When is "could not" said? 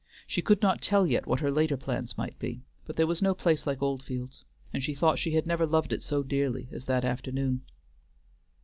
0.41-0.81